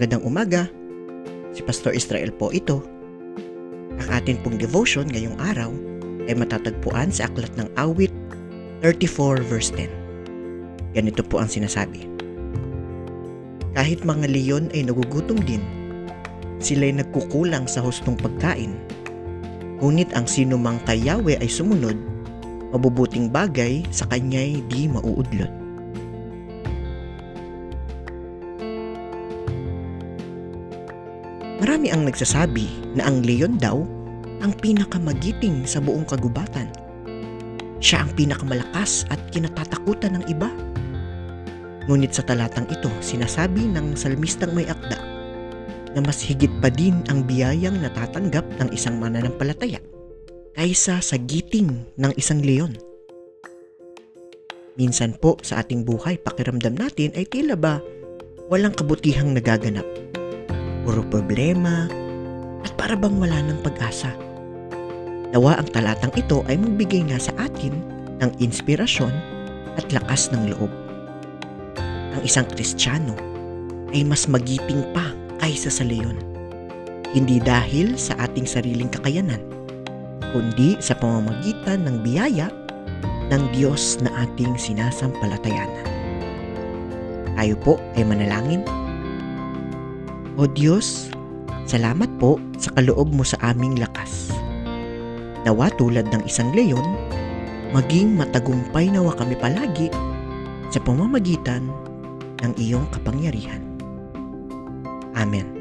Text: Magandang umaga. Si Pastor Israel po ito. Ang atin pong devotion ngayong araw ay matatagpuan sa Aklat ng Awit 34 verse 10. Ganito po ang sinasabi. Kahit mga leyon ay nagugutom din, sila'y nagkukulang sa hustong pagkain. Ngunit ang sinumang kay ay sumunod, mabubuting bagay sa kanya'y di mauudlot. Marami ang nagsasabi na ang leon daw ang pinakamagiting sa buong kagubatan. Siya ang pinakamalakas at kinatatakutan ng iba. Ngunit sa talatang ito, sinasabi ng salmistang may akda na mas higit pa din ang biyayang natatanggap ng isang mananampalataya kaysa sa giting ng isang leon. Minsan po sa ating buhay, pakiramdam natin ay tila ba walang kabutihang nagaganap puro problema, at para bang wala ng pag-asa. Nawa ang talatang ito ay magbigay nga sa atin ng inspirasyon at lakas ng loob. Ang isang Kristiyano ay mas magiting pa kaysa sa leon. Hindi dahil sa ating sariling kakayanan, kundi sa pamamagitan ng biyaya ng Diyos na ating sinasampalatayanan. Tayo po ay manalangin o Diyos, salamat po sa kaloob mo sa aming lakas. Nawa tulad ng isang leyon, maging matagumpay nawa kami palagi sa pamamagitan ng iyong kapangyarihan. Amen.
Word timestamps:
Magandang 0.00 0.24
umaga. 0.24 0.62
Si 1.52 1.60
Pastor 1.60 1.92
Israel 1.92 2.32
po 2.32 2.48
ito. 2.48 2.80
Ang 4.00 4.08
atin 4.08 4.40
pong 4.40 4.56
devotion 4.56 5.04
ngayong 5.04 5.36
araw 5.36 5.68
ay 6.24 6.40
matatagpuan 6.40 7.12
sa 7.12 7.28
Aklat 7.28 7.52
ng 7.60 7.68
Awit 7.76 8.08
34 8.80 9.44
verse 9.44 9.68
10. 9.76 10.96
Ganito 10.96 11.20
po 11.20 11.44
ang 11.44 11.52
sinasabi. 11.52 12.08
Kahit 13.76 14.00
mga 14.00 14.24
leyon 14.24 14.72
ay 14.72 14.88
nagugutom 14.88 15.36
din, 15.44 15.60
sila'y 16.64 16.96
nagkukulang 16.96 17.68
sa 17.68 17.84
hustong 17.84 18.16
pagkain. 18.16 18.72
Ngunit 19.84 20.16
ang 20.16 20.24
sinumang 20.24 20.80
kay 20.88 21.12
ay 21.12 21.44
sumunod, 21.44 22.00
mabubuting 22.72 23.28
bagay 23.28 23.84
sa 23.92 24.08
kanya'y 24.08 24.64
di 24.64 24.88
mauudlot. 24.88 25.59
Marami 31.60 31.92
ang 31.92 32.08
nagsasabi 32.08 32.96
na 32.96 33.04
ang 33.04 33.20
leon 33.20 33.60
daw 33.60 33.84
ang 34.40 34.56
pinakamagiting 34.64 35.68
sa 35.68 35.76
buong 35.76 36.08
kagubatan. 36.08 36.72
Siya 37.84 38.08
ang 38.08 38.16
pinakamalakas 38.16 39.04
at 39.12 39.20
kinatatakutan 39.28 40.16
ng 40.16 40.24
iba. 40.32 40.48
Ngunit 41.84 42.16
sa 42.16 42.24
talatang 42.24 42.64
ito, 42.72 42.88
sinasabi 43.04 43.68
ng 43.76 43.92
salmistang 43.92 44.56
may 44.56 44.64
akda 44.64 44.96
na 45.92 46.00
mas 46.00 46.24
higit 46.24 46.52
pa 46.64 46.72
din 46.72 47.04
ang 47.12 47.28
biyayang 47.28 47.76
natatanggap 47.76 48.46
ng 48.56 48.68
isang 48.72 48.96
mananampalataya 48.96 49.84
kaysa 50.56 51.04
sa 51.04 51.16
giting 51.20 51.84
ng 52.00 52.12
isang 52.16 52.40
leon. 52.40 52.72
Minsan 54.80 55.12
po 55.12 55.36
sa 55.44 55.60
ating 55.60 55.84
buhay, 55.84 56.16
pakiramdam 56.16 56.72
natin 56.72 57.12
ay 57.12 57.28
tila 57.28 57.52
ba 57.52 57.84
walang 58.48 58.72
kabutihang 58.72 59.36
nagaganap 59.36 59.84
puro 60.84 61.04
problema, 61.06 61.86
at 62.64 62.72
para 62.76 62.96
bang 62.96 63.16
wala 63.16 63.40
ng 63.44 63.58
pag-asa. 63.64 64.12
Nawa 65.30 65.62
ang 65.62 65.68
talatang 65.70 66.10
ito 66.18 66.42
ay 66.50 66.58
magbigay 66.58 67.06
nga 67.08 67.18
sa 67.22 67.32
atin 67.38 67.76
ng 68.18 68.30
inspirasyon 68.42 69.14
at 69.78 69.86
lakas 69.94 70.28
ng 70.34 70.50
loob. 70.50 70.72
Ang 72.18 72.22
isang 72.26 72.44
Kristiyano 72.50 73.14
ay 73.94 74.02
mas 74.02 74.26
magiting 74.26 74.82
pa 74.90 75.14
kaysa 75.38 75.70
sa 75.70 75.86
leon. 75.86 76.18
Hindi 77.10 77.42
dahil 77.42 77.98
sa 77.98 78.14
ating 78.22 78.46
sariling 78.46 78.90
kakayanan, 78.90 79.42
kundi 80.30 80.78
sa 80.78 80.94
pamamagitan 80.98 81.86
ng 81.86 81.96
biyaya 82.06 82.50
ng 83.30 83.42
Diyos 83.54 83.98
na 84.02 84.10
ating 84.26 84.58
sinasampalatayanan. 84.58 85.86
Tayo 87.34 87.54
po 87.62 87.80
ay 87.96 88.04
manalangin 88.04 88.62
o 90.38 90.46
Diyos, 90.46 91.10
salamat 91.66 92.10
po 92.22 92.38
sa 92.60 92.70
kaloob 92.76 93.10
mo 93.10 93.24
sa 93.26 93.38
aming 93.42 93.78
lakas. 93.78 94.30
Nawa 95.46 95.72
tulad 95.80 96.10
ng 96.12 96.22
isang 96.28 96.52
leyon, 96.52 96.84
maging 97.72 98.18
matagumpay 98.18 98.90
nawa 98.90 99.14
kami 99.16 99.38
palagi 99.38 99.88
sa 100.70 100.78
pamamagitan 100.82 101.66
ng 102.42 102.52
iyong 102.58 102.86
kapangyarihan. 102.92 103.62
Amen. 105.16 105.59